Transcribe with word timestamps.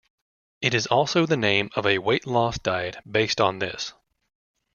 It 0.61 0.73
is 0.73 0.87
also 0.87 1.27
the 1.27 1.37
name 1.37 1.69
of 1.75 1.85
a 1.85 1.99
weight-loss 1.99 2.57
diet 2.57 2.97
based 3.07 3.39
on 3.39 3.59
this. 3.59 3.93